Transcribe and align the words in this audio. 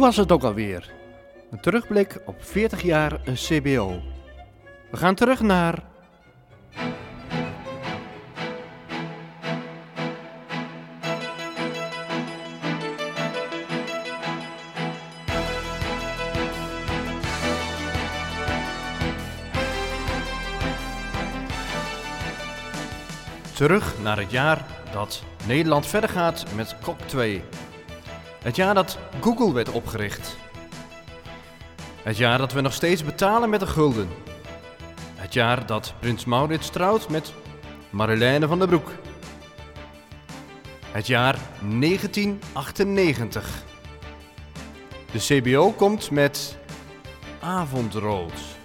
Hoe 0.00 0.08
was 0.08 0.18
het 0.18 0.32
ook 0.32 0.42
alweer? 0.42 0.90
Een 1.50 1.60
terugblik 1.60 2.20
op 2.26 2.36
40 2.38 2.82
jaar 2.82 3.20
een 3.24 3.34
CBO. 3.34 4.02
We 4.90 4.96
gaan 4.96 5.14
terug 5.14 5.40
naar. 5.40 5.82
Terug 23.54 24.02
naar 24.02 24.18
het 24.18 24.30
jaar 24.30 24.64
dat 24.92 25.22
Nederland 25.46 25.86
verder 25.86 26.10
gaat 26.10 26.44
met 26.54 26.76
COP 26.82 27.00
2. 27.06 27.42
Het 28.42 28.56
jaar 28.56 28.74
dat 28.74 28.98
Google 29.20 29.52
werd 29.52 29.70
opgericht. 29.70 30.36
Het 32.02 32.16
jaar 32.16 32.38
dat 32.38 32.52
we 32.52 32.60
nog 32.60 32.72
steeds 32.72 33.04
betalen 33.04 33.50
met 33.50 33.60
een 33.60 33.68
gulden. 33.68 34.08
Het 35.14 35.34
jaar 35.34 35.66
dat 35.66 35.94
Prins 35.98 36.24
Maurits 36.24 36.70
trouwt 36.70 37.08
met 37.08 37.32
Marjoleine 37.90 38.46
van 38.46 38.58
der 38.58 38.68
Broek. 38.68 38.90
Het 40.90 41.06
jaar 41.06 41.38
1998. 41.80 43.64
De 45.12 45.18
CBO 45.18 45.72
komt 45.72 46.10
met 46.10 46.56
Avondrood. 47.40 48.59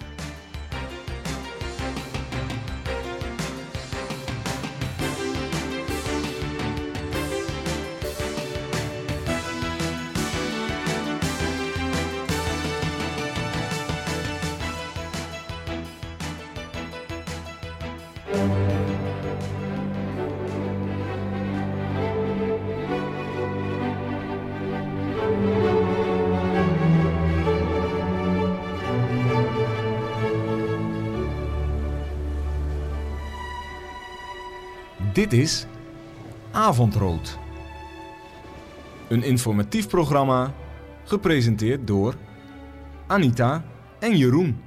Dit 18.26 18.34
is 35.32 35.66
Avondrood. 36.50 37.38
Een 39.08 39.22
informatief 39.22 39.88
programma 39.88 40.54
gepresenteerd 41.04 41.86
door 41.86 42.14
Anita 43.06 43.64
en 43.98 44.16
Jeroen. 44.16 44.65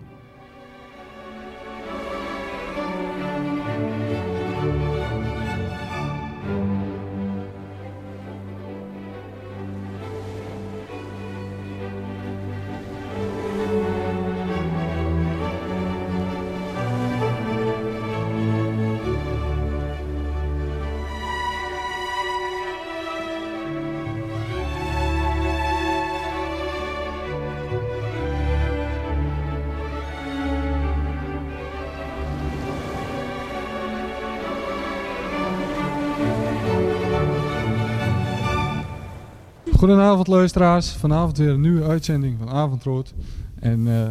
Goedenavond 39.79 40.27
luisteraars, 40.27 40.91
vanavond 40.91 41.37
weer 41.37 41.49
een 41.49 41.61
nieuwe 41.61 41.83
uitzending 41.83 42.37
van 42.37 42.49
Avondrood. 42.49 43.13
En 43.59 43.79
uh, 43.79 44.09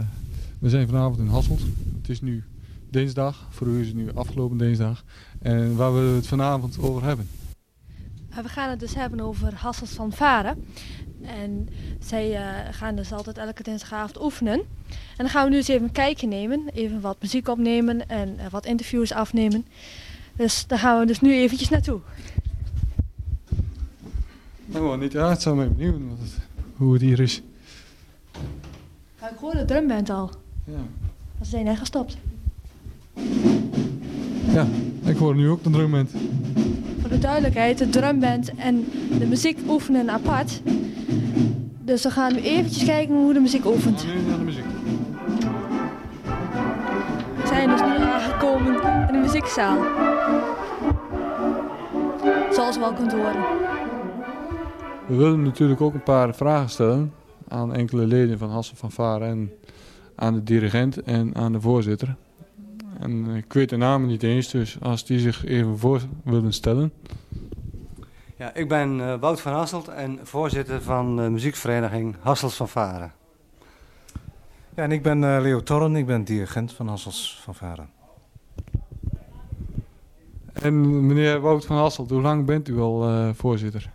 we 0.58 0.68
zijn 0.68 0.86
vanavond 0.86 1.18
in 1.18 1.26
Hasselt. 1.26 1.60
Het 2.00 2.08
is 2.08 2.20
nu 2.20 2.44
dinsdag, 2.90 3.46
voor 3.50 3.66
u 3.66 3.80
is 3.80 3.86
het 3.86 3.96
nu 3.96 4.12
afgelopen 4.14 4.58
dinsdag. 4.58 5.04
En 5.42 5.76
waar 5.76 5.94
we 5.94 6.14
het 6.14 6.26
vanavond 6.26 6.78
over 6.80 7.04
hebben. 7.04 7.28
We 8.42 8.48
gaan 8.48 8.70
het 8.70 8.80
dus 8.80 8.94
hebben 8.94 9.20
over 9.20 9.54
Hassels 9.54 9.90
van 9.90 10.12
Varen. 10.12 10.64
En 11.22 11.68
zij 12.00 12.30
uh, 12.30 12.40
gaan 12.70 12.96
dus 12.96 13.12
altijd 13.12 13.38
elke 13.38 13.62
dinsdagavond 13.62 14.22
oefenen. 14.22 14.58
En 14.88 15.16
dan 15.16 15.28
gaan 15.28 15.44
we 15.44 15.50
nu 15.50 15.56
eens 15.56 15.68
even 15.68 15.86
een 15.86 15.92
kijkje 15.92 16.26
nemen. 16.26 16.62
Even 16.74 17.00
wat 17.00 17.16
muziek 17.20 17.48
opnemen 17.48 18.08
en 18.08 18.36
uh, 18.38 18.46
wat 18.50 18.66
interviews 18.66 19.12
afnemen. 19.12 19.66
Dus 20.36 20.66
daar 20.66 20.78
gaan 20.78 20.98
we 20.98 21.06
dus 21.06 21.20
nu 21.20 21.34
eventjes 21.34 21.68
naartoe. 21.68 22.00
Nou, 24.70 24.98
niet 24.98 25.16
uit, 25.16 25.42
zou 25.42 25.56
mij 25.56 25.68
benieuwd 25.68 26.00
hoe 26.76 26.92
het 26.92 27.02
hier 27.02 27.20
is. 27.20 27.42
Ja, 29.20 29.30
ik 29.30 29.36
hoor 29.40 29.52
de 29.52 29.64
drumband 29.64 30.10
al. 30.10 30.30
Ja. 30.64 30.78
Ze 31.42 31.50
zijn 31.50 31.64
net 31.64 31.78
gestopt. 31.78 32.16
Ja, 34.52 34.66
ik 35.04 35.16
hoor 35.16 35.34
nu 35.34 35.48
ook 35.48 35.62
de 35.62 35.70
drumband. 35.70 36.10
Voor 37.00 37.10
de 37.10 37.18
duidelijkheid, 37.18 37.78
de 37.78 37.88
drumband 37.88 38.54
en 38.54 38.84
de 39.18 39.26
muziek 39.26 39.58
oefenen 39.68 40.10
apart. 40.10 40.60
Dus 41.84 42.02
we 42.02 42.10
gaan 42.10 42.32
nu 42.32 42.40
eventjes 42.40 42.84
kijken 42.84 43.14
hoe 43.14 43.32
de 43.32 43.40
muziek 43.40 43.66
oefent. 43.66 44.06
Nu 44.06 44.20
naar 44.28 44.38
de 44.38 44.44
muziek. 44.44 44.64
We 47.36 47.46
zijn 47.46 47.68
dus 47.68 47.80
nu 47.80 47.86
aangekomen 47.86 48.74
in 49.08 49.12
de 49.12 49.18
muziekzaal. 49.22 49.78
Zoals 52.52 52.76
u 52.76 52.80
wel 52.80 52.92
kunt 52.92 53.12
horen. 53.12 53.57
We 55.08 55.16
willen 55.16 55.42
natuurlijk 55.42 55.80
ook 55.80 55.94
een 55.94 56.02
paar 56.02 56.34
vragen 56.34 56.70
stellen 56.70 57.12
aan 57.48 57.74
enkele 57.74 58.06
leden 58.06 58.38
van 58.38 58.50
Hassel 58.50 58.76
van 58.76 58.90
Varen 58.90 59.28
en 59.28 59.52
aan 60.14 60.34
de 60.34 60.42
dirigent 60.42 61.02
en 61.02 61.34
aan 61.34 61.52
de 61.52 61.60
voorzitter. 61.60 62.16
En 63.00 63.26
ik 63.26 63.52
weet 63.52 63.68
de 63.68 63.76
namen 63.76 64.08
niet 64.08 64.22
eens, 64.22 64.50
dus 64.50 64.80
als 64.80 65.04
die 65.04 65.18
zich 65.18 65.44
even 65.44 65.78
voor 65.78 66.00
willen 66.24 66.52
stellen. 66.52 66.92
Ja, 68.36 68.54
ik 68.54 68.68
ben 68.68 68.98
uh, 68.98 69.14
Wout 69.20 69.40
van 69.40 69.52
Hasselt 69.52 69.88
en 69.88 70.18
voorzitter 70.22 70.82
van 70.82 71.16
de 71.16 71.30
muziekvereniging 71.30 72.16
Hassels 72.20 72.56
van 72.56 72.68
Varen. 72.68 73.12
Ja, 74.74 74.82
en 74.82 74.92
ik 74.92 75.02
ben 75.02 75.22
uh, 75.22 75.38
Leo 75.40 75.62
Torren, 75.62 75.96
ik 75.96 76.06
ben 76.06 76.24
dirigent 76.24 76.72
van 76.72 76.88
Hassels 76.88 77.40
van 77.42 77.54
Varen. 77.54 77.88
En 80.52 81.06
meneer 81.06 81.40
Wout 81.40 81.66
van 81.66 81.76
Hasselt, 81.76 82.10
hoe 82.10 82.20
lang 82.20 82.46
bent 82.46 82.68
u 82.68 82.78
al 82.78 83.10
uh, 83.10 83.28
voorzitter? 83.34 83.90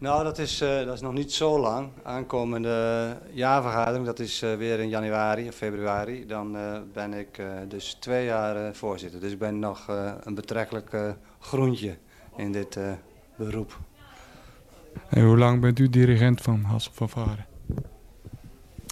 Nou, 0.00 0.24
dat 0.24 0.38
is, 0.38 0.62
uh, 0.62 0.84
dat 0.84 0.94
is 0.94 1.00
nog 1.00 1.12
niet 1.12 1.32
zo 1.32 1.58
lang. 1.58 1.88
Aankomende 2.02 3.16
jaarvergadering, 3.32 4.06
dat 4.06 4.18
is 4.18 4.42
uh, 4.42 4.54
weer 4.54 4.80
in 4.80 4.88
januari 4.88 5.48
of 5.48 5.54
februari. 5.54 6.26
Dan 6.26 6.56
uh, 6.56 6.78
ben 6.92 7.14
ik 7.14 7.42
dus 7.68 7.96
twee 7.98 8.24
jaar 8.24 8.74
voorzitter. 8.74 9.20
Dus 9.20 9.32
ik 9.32 9.38
ben 9.38 9.58
nog 9.58 9.88
een 10.20 10.34
betrekkelijk 10.34 10.96
groentje 11.38 11.96
in 12.36 12.52
dit 12.52 12.78
beroep. 13.36 13.78
En 15.08 15.24
hoe 15.24 15.38
lang 15.38 15.60
bent 15.60 15.78
u 15.78 15.88
dirigent 15.88 16.40
van 16.40 16.62
Hassel 16.62 16.92
van 16.94 17.08
Varen? 17.08 17.46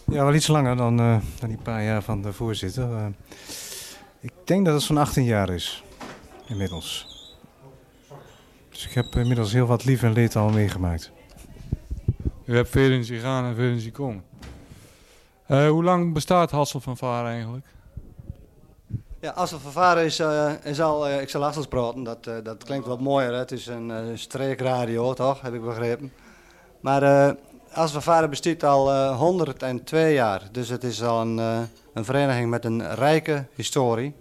Ja, 0.05 0.25
wel 0.25 0.35
iets 0.35 0.47
langer 0.47 0.77
dan, 0.77 0.97
dan 0.97 1.49
die 1.49 1.59
paar 1.63 1.85
jaar 1.85 2.03
van 2.03 2.23
de 2.23 2.33
voorzitter. 2.33 3.13
ik 4.21 4.33
denk 4.45 4.65
dat 4.65 4.75
het 4.75 4.83
zo'n 4.83 4.97
18 4.97 5.25
jaar 5.25 5.51
is, 5.51 5.85
inmiddels. 6.47 7.18
Dus 8.79 8.87
ik 8.87 8.95
heb 8.95 9.17
inmiddels 9.17 9.53
heel 9.53 9.67
wat 9.67 9.85
lief 9.85 10.03
en 10.03 10.13
leed 10.13 10.37
al 10.37 10.49
meegemaakt. 10.49 11.11
U 12.45 12.57
hebt 12.57 12.71
veel 12.71 12.91
in 12.91 13.05
zien 13.05 13.21
gaan 13.21 13.45
en 13.45 13.55
veel 13.55 13.71
in 13.71 13.81
zien 13.81 13.93
komen. 13.93 14.25
Uh, 15.49 15.69
hoe 15.69 15.85
lang 15.85 16.13
bestaat 16.13 16.51
Hassel 16.51 16.81
van 16.81 16.97
Varen 16.97 17.31
eigenlijk? 17.31 17.67
Ja, 19.21 19.33
Hassel 19.35 19.59
van 19.59 19.73
Varen 19.73 20.05
is, 20.05 20.21
uh, 20.21 20.53
is 20.63 20.81
al, 20.81 21.09
uh, 21.09 21.21
ik 21.21 21.29
zal 21.29 21.43
Hassels 21.43 21.67
praten, 21.67 22.03
dat, 22.03 22.25
dat 22.25 22.65
klinkt 22.65 22.87
wat 22.87 23.01
mooier. 23.01 23.33
Hè? 23.33 23.39
Het 23.39 23.53
is 23.53 23.67
een 23.67 24.19
streekradio, 24.19 25.15
toch? 25.15 25.41
Heb 25.41 25.55
ik 25.55 25.63
begrepen. 25.63 26.13
Maar 26.81 27.03
Hassel 27.69 28.01
van 28.01 28.13
Varen 28.13 28.31
bestaat 28.31 28.65
al 28.65 29.13
102 29.15 30.13
jaar. 30.13 30.43
Dus 30.53 30.69
het 30.69 30.85
is 30.85 31.03
al 31.03 31.21
een, 31.21 31.39
een 31.95 32.05
vereniging 32.05 32.51
met 32.51 32.65
een 32.65 32.95
rijke 32.95 33.47
historie. 33.55 34.15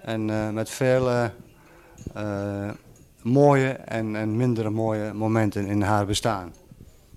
En 0.00 0.54
met 0.54 0.70
veel 0.70 1.30
mooie 3.24 3.68
en, 3.68 4.16
en 4.16 4.36
minder 4.36 4.72
mooie 4.72 5.12
momenten 5.12 5.66
in 5.66 5.82
haar 5.82 6.06
bestaan. 6.06 6.52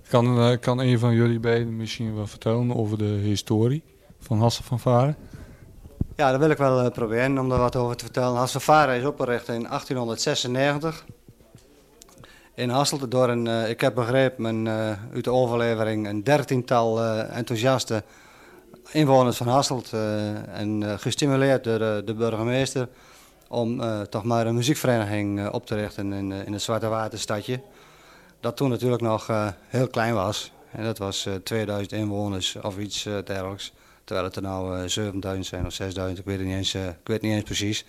Kan, 0.08 0.38
uh, 0.38 0.56
kan 0.60 0.78
een 0.78 0.98
van 0.98 1.14
jullie 1.14 1.40
beiden 1.40 1.76
misschien 1.76 2.14
wel 2.14 2.26
vertellen 2.26 2.76
over 2.76 2.98
de 2.98 3.04
historie 3.04 3.82
van 4.20 4.40
Hassel 4.40 4.64
van 4.64 4.80
Varen? 4.80 5.16
Ja, 6.16 6.30
dat 6.30 6.40
wil 6.40 6.50
ik 6.50 6.58
wel 6.58 6.84
uh, 6.84 6.90
proberen 6.90 7.38
om 7.38 7.48
daar 7.48 7.58
wat 7.58 7.76
over 7.76 7.96
te 7.96 8.04
vertellen. 8.04 8.36
Hassel 8.36 8.60
van 8.60 8.74
Varen 8.74 8.96
is 8.96 9.04
opgericht 9.04 9.48
in 9.48 9.62
1896 9.62 11.04
in 12.54 12.68
Hasselt 12.68 13.10
door 13.10 13.28
een, 13.28 13.46
eh, 13.46 13.68
ik 13.68 13.80
heb 13.80 13.94
begrepen, 13.94 14.44
een, 14.44 14.66
eh, 14.66 15.14
uit 15.14 15.24
de 15.24 15.30
overlevering, 15.30 16.08
een 16.08 16.24
dertiental 16.24 17.02
eh, 17.02 17.36
enthousiaste 17.36 18.02
inwoners 18.92 19.36
van 19.36 19.48
Hasselt 19.48 19.92
eh, 19.92 20.58
en 20.58 20.82
eh, 20.82 20.98
gestimuleerd 20.98 21.64
door 21.64 21.78
de, 21.78 22.02
de 22.04 22.14
burgemeester 22.14 22.88
om 23.48 23.80
eh, 23.80 24.00
toch 24.00 24.24
maar 24.24 24.46
een 24.46 24.54
muziekvereniging 24.54 25.40
eh, 25.40 25.48
op 25.52 25.66
te 25.66 25.74
richten 25.74 26.12
in, 26.12 26.32
eh, 26.32 26.46
in 26.46 26.52
het 26.52 26.62
Zwarte 26.62 26.88
Waterstadje. 26.88 27.60
Dat 28.40 28.56
toen 28.56 28.70
natuurlijk 28.70 29.02
nog 29.02 29.30
heel 29.68 29.88
klein 29.88 30.14
was. 30.14 30.52
En 30.72 30.84
dat 30.84 30.98
was 30.98 31.26
eh, 31.26 31.34
2000 31.34 31.92
inwoners 31.92 32.56
of 32.62 32.78
iets 32.78 33.02
dergelijks. 33.24 33.72
Terwijl 34.04 34.26
het 34.26 34.36
er 34.36 34.42
nou 34.42 34.78
eh, 34.82 34.88
7000 34.88 35.46
zijn 35.46 35.66
of 35.66 35.72
6000, 35.72 36.18
ik 36.18 36.24
weet 36.24 36.38
het 36.38 36.46
niet 36.46 36.56
eens, 36.56 36.74
ik 36.74 36.96
weet 37.04 37.22
niet 37.22 37.32
eens 37.32 37.44
precies. 37.44 37.84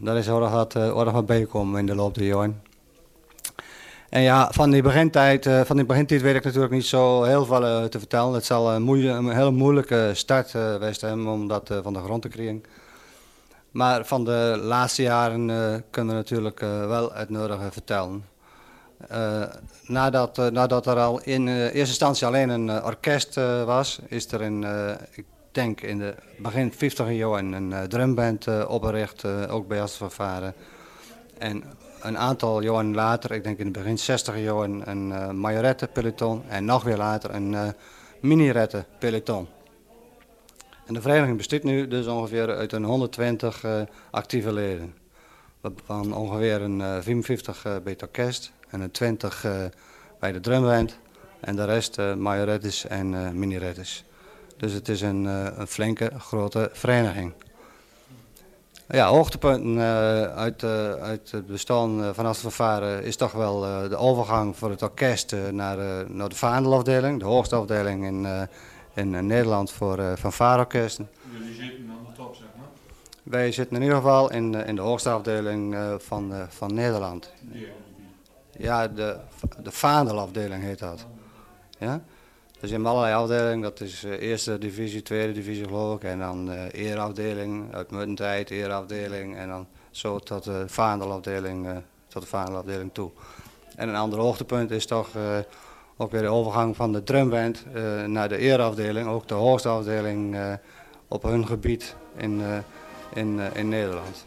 Daar 0.00 0.16
is 0.16 0.28
aardig 0.30 0.50
wat, 0.50 0.76
aardig 0.76 1.12
wat 1.12 1.26
bijgekomen 1.26 1.78
in 1.80 1.86
de 1.86 1.94
loop 1.94 2.14
der 2.14 2.24
jaren. 2.24 2.62
En 4.08 4.22
ja, 4.22 4.48
van 4.52 4.70
die 4.70 4.82
begintijd, 4.82 5.48
van 5.64 5.76
die 5.76 5.84
begintijd 5.84 6.22
weet 6.22 6.34
ik 6.34 6.44
natuurlijk 6.44 6.72
niet 6.72 6.86
zo 6.86 7.22
heel 7.22 7.44
veel 7.44 7.88
te 7.88 7.98
vertellen. 7.98 8.34
Het 8.34 8.44
zal 8.44 8.70
een, 8.72 8.82
moeie- 8.82 9.10
een 9.10 9.30
hele 9.30 9.50
moeilijke 9.50 10.10
start 10.14 10.50
geweest 10.50 11.00
hebben 11.00 11.26
om 11.26 11.48
dat 11.48 11.70
van 11.82 11.92
de 11.92 11.98
grond 11.98 12.22
te 12.22 12.28
krijgen. 12.28 12.62
Maar 13.70 14.04
van 14.04 14.24
de 14.24 14.60
laatste 14.62 15.02
jaren 15.02 15.50
eh, 15.50 15.80
kunnen 15.90 16.14
we 16.14 16.20
natuurlijk 16.20 16.60
eh, 16.60 16.86
wel 16.86 17.12
het 17.12 17.30
nodige 17.30 17.72
vertellen. 17.72 18.24
Eh, 19.08 19.42
nadat, 19.86 20.36
nadat 20.36 20.86
er 20.86 20.98
al 20.98 21.20
in 21.22 21.48
eerste 21.48 21.78
instantie 21.78 22.26
alleen 22.26 22.48
een 22.48 22.84
orkest 22.84 23.34
was, 23.64 24.00
is 24.08 24.32
er 24.32 24.42
in, 24.42 24.64
ik 25.10 25.24
denk 25.52 25.80
in 25.80 25.98
de 25.98 26.14
begin 26.38 26.72
50 26.72 27.10
jaren 27.10 27.52
een 27.52 27.88
drumband 27.88 28.66
opgericht, 28.66 29.24
ook 29.48 29.68
bij 29.68 29.82
Astvervaren. 29.82 30.54
En 31.38 31.64
een 32.00 32.18
aantal 32.18 32.60
jaren 32.62 32.94
later, 32.94 33.32
ik 33.32 33.44
denk 33.44 33.58
in 33.58 33.64
het 33.64 33.74
begin 33.74 33.98
60 33.98 34.38
jaren, 34.38 34.90
een 34.90 35.08
uh, 35.10 35.30
majorette-peloton 35.30 36.42
en 36.48 36.64
nog 36.64 36.82
weer 36.82 36.96
later 36.96 37.34
een 37.34 37.54
eh 37.54 37.68
mini-rette-peloton. 38.20 39.48
En 40.90 40.96
de 40.96 41.02
vereniging 41.02 41.36
bestaat 41.36 41.62
nu 41.62 41.88
dus 41.88 42.06
ongeveer 42.06 42.56
uit 42.56 42.72
een 42.72 42.84
120 42.84 43.64
eh, 43.64 43.80
actieve 44.10 44.52
leden. 44.52 44.94
Van 45.84 46.14
ongeveer 46.14 46.60
een 46.62 46.80
eh, 46.80 46.98
55 47.00 47.64
eh, 47.64 47.72
bij 47.82 47.92
het 47.92 48.02
orkest 48.02 48.52
en 48.68 48.80
een 48.80 48.90
20 48.90 49.44
eh, 49.44 49.52
bij 50.18 50.32
de 50.32 50.40
drumband. 50.40 50.98
En 51.40 51.56
de 51.56 51.64
rest 51.64 51.98
eh 51.98 52.14
majorettes 52.14 52.86
en 52.86 53.14
eh 53.14 53.30
mini-rettes. 53.30 54.04
Dus 54.56 54.72
het 54.72 54.88
is 54.88 55.00
een, 55.00 55.26
eh, 55.26 55.46
een 55.56 55.66
flinke, 55.66 56.10
grote 56.18 56.70
vereniging. 56.72 57.32
Ja, 58.92 59.06
hoogtepunten 59.06 59.78
eh, 59.78 60.36
uit, 60.36 60.62
eh, 60.62 60.92
uit 60.92 61.30
het 61.30 61.46
bestaan 61.46 62.00
uh, 62.00 62.08
van 62.12 62.26
Astvervaren 62.26 63.04
is 63.04 63.16
toch 63.16 63.32
wel 63.32 63.64
eh, 63.64 63.88
de 63.88 63.96
overgang 63.96 64.56
voor 64.56 64.70
het 64.70 64.82
orkest 64.82 65.32
eh, 65.32 65.48
naar, 65.48 65.78
eh, 65.78 66.08
naar 66.08 66.28
de 66.28 66.34
vaandelafdeling, 66.34 67.18
de 67.18 67.24
hoogste 67.24 67.54
afdeling 67.54 68.04
in, 68.04 68.26
eh, 68.26 68.42
in 68.94 69.14
eh, 69.14 69.20
Nederland 69.22 69.70
voor 69.72 69.98
uh, 69.98 70.12
fanfareorkesten. 70.18 71.08
Jullie 71.32 71.54
zitten 71.54 71.90
aan 71.90 72.06
de 72.06 72.12
top, 72.16 72.34
zeg 72.34 72.46
maar. 72.56 72.66
Wij 73.22 73.52
zitten 73.52 73.76
in 73.76 73.82
ieder 73.82 73.96
geval 73.96 74.30
in, 74.32 74.52
de- 74.52 74.64
in 74.64 74.74
de 74.74 74.80
hoogste 74.82 75.10
afdeling 75.10 75.74
eh, 75.74 75.94
van, 75.98 76.34
eh, 76.34 76.42
van 76.48 76.74
Nederland. 76.74 77.32
Ja, 78.58 78.88
de, 78.88 79.16
de 79.62 79.70
vaandelafdeling 79.70 80.62
heet 80.62 80.78
dat. 80.78 81.06
Ja? 81.78 82.02
Dus 82.60 82.70
hebt 82.70 82.84
allerlei 82.84 83.14
afdelingen, 83.14 83.60
dat 83.60 83.80
is 83.80 84.04
eh, 84.04 84.20
eerste 84.22 84.58
divisie, 84.58 85.02
tweede 85.02 85.32
divisie 85.32 85.64
geloof 85.64 85.96
ik. 85.96 86.02
En 86.04 86.18
dan 86.18 86.50
eh 86.52 86.64
eerafdeling, 86.86 87.74
uitmuntendheid, 87.74 88.50
eerafdeling. 88.50 89.36
En 89.36 89.48
dan 89.48 89.66
zo 89.90 90.18
tot 90.18 90.44
de 90.44 90.64
vaandelafdeling, 90.68 91.66
eh, 91.68 91.76
tot 92.08 92.22
de 92.22 92.28
vaandelafdeling 92.28 92.90
toe. 92.94 93.10
En 93.76 93.88
een 93.88 93.96
ander 93.96 94.18
hoogtepunt 94.18 94.70
is 94.70 94.86
toch 94.86 95.08
eh, 95.16 95.38
ook 96.00 96.10
weer 96.10 96.22
de 96.22 96.28
overgang 96.28 96.76
van 96.76 96.92
de 96.92 97.02
drumband 97.02 97.64
eh, 97.74 98.04
naar 98.04 98.28
de 98.28 98.36
eerafdeling. 98.36 99.08
Ook 99.08 99.28
de 99.28 99.34
hoogste 99.34 99.68
afdeling 99.68 100.34
eh, 100.36 100.52
op 101.08 101.22
hun 101.22 101.46
gebied 101.46 101.96
in, 102.16 102.40
eh, 102.40 102.58
in, 103.14 103.40
in 103.54 103.68
Nederland. 103.68 104.26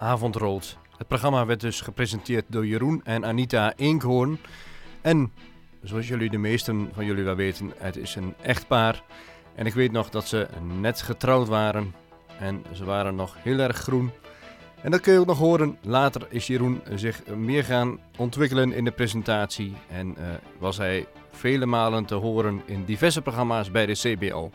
Avondrood. 0.00 0.78
Het 0.96 1.06
programma 1.08 1.46
werd 1.46 1.60
dus 1.60 1.80
gepresenteerd 1.80 2.44
door 2.48 2.66
Jeroen 2.66 3.00
en 3.04 3.24
Anita 3.24 3.76
Enkhoorn. 3.76 4.38
En 5.00 5.32
zoals 5.82 6.08
jullie 6.08 6.30
de 6.30 6.38
meesten 6.38 6.88
van 6.92 7.04
jullie 7.04 7.24
wel 7.24 7.34
weten, 7.34 7.72
het 7.76 7.96
is 7.96 8.14
een 8.14 8.34
echtpaar. 8.42 9.02
En 9.54 9.66
ik 9.66 9.74
weet 9.74 9.92
nog 9.92 10.10
dat 10.10 10.28
ze 10.28 10.48
net 10.78 11.02
getrouwd 11.02 11.48
waren. 11.48 11.94
En 12.38 12.64
ze 12.72 12.84
waren 12.84 13.14
nog 13.14 13.36
heel 13.38 13.58
erg 13.58 13.76
groen. 13.76 14.10
En 14.82 14.90
dat 14.90 15.00
kun 15.00 15.12
je 15.12 15.18
ook 15.18 15.26
nog 15.26 15.38
horen. 15.38 15.78
Later 15.82 16.26
is 16.28 16.46
Jeroen 16.46 16.80
zich 16.94 17.26
meer 17.26 17.64
gaan 17.64 17.98
ontwikkelen 18.16 18.72
in 18.72 18.84
de 18.84 18.90
presentatie. 18.90 19.72
En 19.88 20.16
eh, 20.16 20.24
was 20.58 20.76
hij 20.76 21.06
vele 21.30 21.66
malen 21.66 22.04
te 22.04 22.14
horen 22.14 22.62
in 22.64 22.84
diverse 22.84 23.22
programma's 23.22 23.70
bij 23.70 23.86
de 23.86 23.92
CBO. 23.92 24.50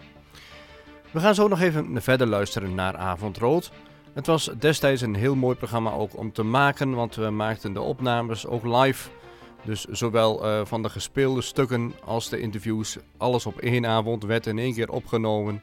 We 1.11 1.19
gaan 1.19 1.35
zo 1.35 1.47
nog 1.47 1.61
even 1.61 2.01
verder 2.01 2.27
luisteren 2.27 2.75
naar 2.75 2.97
Avondrood. 2.97 3.71
Het 4.15 4.25
was 4.25 4.49
destijds 4.59 5.01
een 5.01 5.15
heel 5.15 5.35
mooi 5.35 5.55
programma 5.55 5.91
ook 5.91 6.17
om 6.17 6.31
te 6.31 6.43
maken, 6.43 6.93
want 6.93 7.15
we 7.15 7.29
maakten 7.29 7.73
de 7.73 7.81
opnames 7.81 8.47
ook 8.47 8.65
live. 8.65 9.09
Dus 9.63 9.85
zowel 9.85 10.45
eh, 10.45 10.61
van 10.65 10.81
de 10.81 10.89
gespeelde 10.89 11.41
stukken 11.41 11.93
als 12.05 12.29
de 12.29 12.39
interviews, 12.39 12.97
alles 13.17 13.45
op 13.45 13.57
één 13.57 13.85
avond 13.85 14.23
werd 14.23 14.47
in 14.47 14.59
één 14.59 14.73
keer 14.73 14.91
opgenomen. 14.91 15.61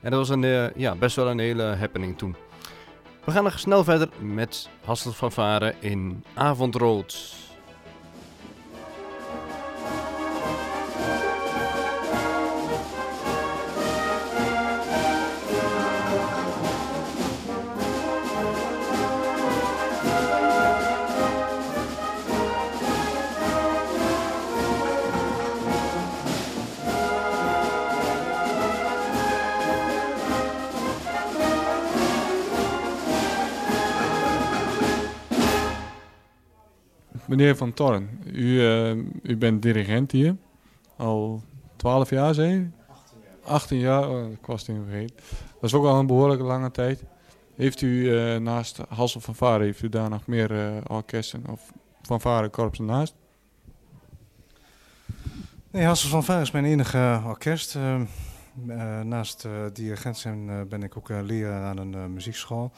En 0.00 0.10
dat 0.10 0.18
was 0.18 0.28
een, 0.28 0.44
eh, 0.44 0.74
ja, 0.74 0.94
best 0.94 1.16
wel 1.16 1.28
een 1.28 1.38
hele 1.38 1.62
happening 1.62 2.18
toen. 2.18 2.36
We 3.24 3.30
gaan 3.30 3.44
nog 3.44 3.58
snel 3.58 3.84
verder 3.84 4.08
met 4.20 4.68
Hasselt 4.84 5.16
van 5.16 5.32
Varen 5.32 5.74
in 5.80 6.24
Avondrood. 6.34 7.34
Meneer 37.40 37.56
Van 37.56 37.72
Torn, 37.72 38.08
u, 38.24 38.66
eh, 38.66 38.96
u 39.22 39.36
bent 39.36 39.62
dirigent 39.62 40.12
hier. 40.12 40.36
Al 40.96 41.42
12 41.76 42.10
jaar, 42.10 42.34
zei 42.34 42.52
je? 42.52 42.66
18 43.44 43.78
jaar. 43.78 44.08
oh, 44.08 44.32
ik 44.32 44.46
was 44.46 44.66
het 44.66 44.76
vergeten. 44.84 45.16
Dat 45.52 45.62
is 45.62 45.74
ook 45.74 45.84
al 45.84 45.98
een 45.98 46.06
behoorlijke 46.06 46.44
lange 46.44 46.70
tijd. 46.70 47.02
Heeft 47.56 47.80
u 47.80 48.18
eh, 48.18 48.36
naast 48.36 48.78
Hassel 48.88 49.20
van 49.20 49.34
Varen, 49.34 49.66
heeft 49.66 49.82
u 49.82 49.88
daar 49.88 50.10
nog 50.10 50.26
meer 50.26 50.52
eh, 50.52 50.76
orkesten 50.86 51.44
of 51.50 51.72
van 52.02 52.20
Varenkorpsen 52.20 52.84
naast? 52.84 53.14
Nee, 55.70 55.84
Hassel 55.84 56.08
van 56.08 56.24
Vaar 56.24 56.40
is 56.40 56.50
mijn 56.50 56.64
enige 56.64 57.22
orkest. 57.26 57.76
Eh, 57.76 57.94
eh, 57.94 59.00
naast 59.00 59.48
dirigent 59.72 60.18
zijn 60.18 60.68
ben 60.68 60.82
ik 60.82 60.96
ook 60.96 61.08
leraar 61.08 61.64
aan 61.64 61.78
een 61.78 62.12
muziekschool. 62.12 62.72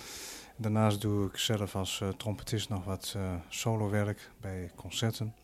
Daarnaast 0.56 1.00
doe 1.00 1.26
ik 1.26 1.36
zelf 1.36 1.76
als 1.76 2.00
eh, 2.00 2.08
trompetist 2.08 2.68
nog 2.68 2.84
wat 2.84 3.14
eh 3.16 3.34
solowerk 3.48 4.30
bij 4.40 4.70
concerten. 4.76 5.34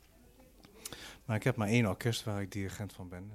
Maar 1.24 1.36
ik 1.36 1.44
heb 1.44 1.56
maar 1.56 1.68
één 1.68 1.86
orkest 1.86 2.24
waar 2.24 2.40
ik 2.42 2.52
dirigent 2.52 2.92
van 2.92 3.08
ben. 3.08 3.32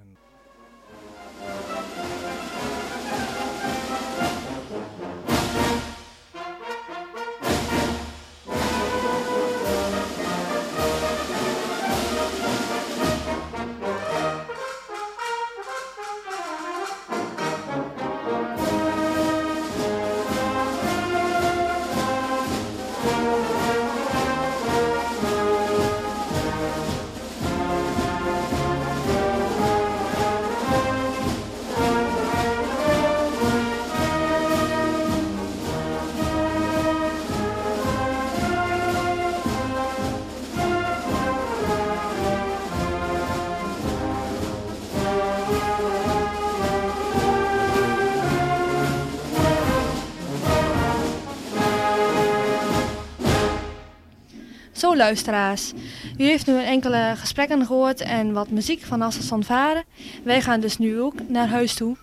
Luisteraars, 54.96 55.72
u 56.18 56.24
heeft 56.24 56.46
nu 56.46 56.62
enkele 56.62 57.12
gesprekken 57.16 57.66
gehoord 57.66 58.00
en 58.00 58.32
wat 58.32 58.50
muziek 58.50 58.82
van 58.82 59.00
Hassels 59.00 59.26
van 59.26 59.44
Varen. 59.44 59.84
Wij 60.22 60.42
gaan 60.42 60.60
dus 60.60 60.78
nu 60.78 61.00
ook 61.00 61.14
naar 61.28 61.48
huis 61.48 61.74
toe. 61.74 61.96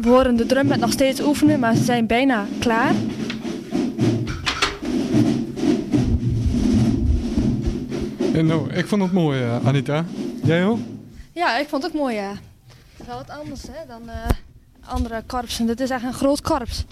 We 0.00 0.08
horen 0.08 0.36
de 0.36 0.46
drummet 0.46 0.80
nog 0.80 0.92
steeds 0.92 1.20
oefenen, 1.20 1.60
maar 1.60 1.74
ze 1.74 1.84
zijn 1.84 2.06
bijna 2.06 2.46
klaar. 2.58 2.94
En 8.32 8.46
nou, 8.46 8.72
ik 8.72 8.86
vond 8.86 9.02
het 9.02 9.12
mooi, 9.12 9.42
eh, 9.42 9.66
Anita. 9.66 10.04
Jij 10.42 10.64
ook? 10.64 10.78
Ja, 11.32 11.58
ik 11.58 11.68
vond 11.68 11.82
het 11.82 11.92
ook 11.92 12.00
mooi, 12.00 12.14
ja. 12.14 12.30
Het 12.30 13.00
is 13.00 13.06
wel 13.06 13.16
wat 13.16 13.30
anders 13.30 13.62
hè, 13.62 13.86
dan 13.86 14.08
eh, 14.08 14.28
andere 14.86 15.22
korpsen. 15.26 15.66
Dit 15.66 15.80
is 15.80 15.90
echt 15.90 16.04
een 16.04 16.12
groot 16.12 16.40
korps. 16.40 16.84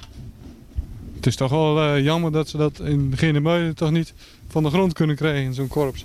Het 1.18 1.26
is 1.26 1.36
toch 1.36 1.50
wel 1.50 1.80
eh, 1.82 2.04
jammer 2.04 2.32
dat 2.32 2.48
ze 2.48 2.56
dat 2.56 2.80
in 2.80 3.12
Genemuiden 3.16 3.74
toch 3.74 3.90
niet 3.90 4.14
van 4.48 4.62
de 4.62 4.70
grond 4.70 4.92
kunnen 4.92 5.16
krijgen 5.16 5.54
zo'n 5.54 5.68
korps. 5.68 6.04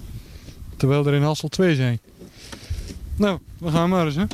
Terwijl 0.77 1.07
er 1.07 1.13
in 1.13 1.21
Hassel 1.21 1.49
twee 1.49 1.75
zijn. 1.75 1.99
Nou, 3.15 3.39
we 3.57 3.71
gaan 3.71 3.89
maar 3.89 4.05
eens, 4.05 4.15
hè. 4.15 4.25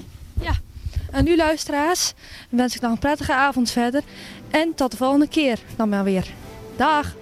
En 1.11 1.23
nu 1.23 1.35
luisteraars, 1.35 2.13
wens 2.49 2.75
ik 2.75 2.81
nog 2.81 2.91
een 2.91 2.99
prettige 2.99 3.33
avond 3.33 3.71
verder. 3.71 4.01
En 4.49 4.75
tot 4.75 4.91
de 4.91 4.97
volgende 4.97 5.27
keer 5.27 5.59
dan 5.75 5.89
maar 5.89 6.03
weer. 6.03 6.27
Dag! 6.75 7.15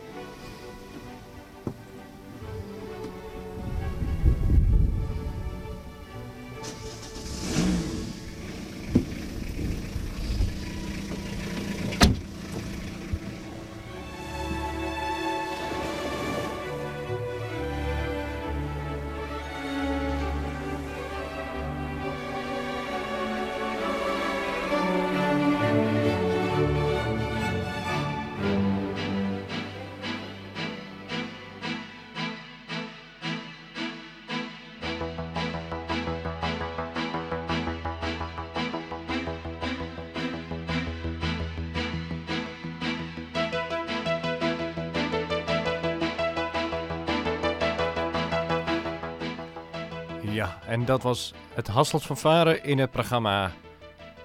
Ja, 50.38 50.58
en 50.68 50.86
dat 50.86 51.02
was 51.02 51.34
het 51.54 51.68
Hasselt 51.68 52.04
van 52.04 52.18
Varen 52.18 52.64
in 52.64 52.80
het 52.80 52.92
programma 52.92 53.52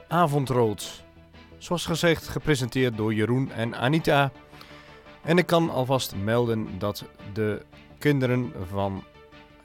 Avondrood. 0.09 1.05
Zoals 1.59 1.87
gezegd, 1.87 2.29
gepresenteerd 2.29 2.97
door 2.97 3.15
Jeroen 3.15 3.53
en 3.53 3.77
Anita. 3.77 4.31
En 5.23 5.39
ik 5.39 5.47
kan 5.47 5.71
alvast 5.71 6.17
melden 6.17 6.79
dat 6.79 7.05
de 7.33 7.63
kinderen 7.99 8.53
van 8.71 9.05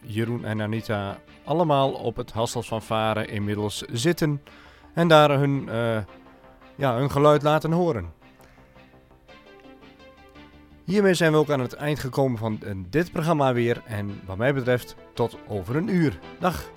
Jeroen 0.02 0.46
en 0.46 0.62
Anita 0.62 1.20
allemaal 1.44 1.92
op 1.92 2.16
het 2.16 2.32
Hasselt 2.32 2.66
van 2.66 2.82
Varen 2.82 3.30
inmiddels 3.30 3.84
zitten. 3.92 4.42
En 4.94 5.08
daar 5.08 5.30
hun, 5.30 5.70
eh, 5.70 5.98
ja, 6.76 6.96
hun 6.98 7.12
geluid 7.12 7.42
laten 7.42 7.72
horen. 7.72 8.14
Hiermee 10.88 11.14
zijn 11.14 11.32
we 11.32 11.38
ook 11.38 11.50
aan 11.50 11.60
het 11.60 11.74
eind 11.74 12.00
gekomen 12.00 12.38
van 12.38 12.60
eh, 12.64 12.72
dit 12.90 13.12
programma 13.12 13.54
weer. 13.54 13.82
En 13.86 14.20
wat 14.26 14.38
mij 14.38 14.54
betreft 14.54 14.96
tot 15.14 15.38
over 15.48 15.76
een 15.76 15.88
uur. 15.88 16.20
Dag! 16.40 16.70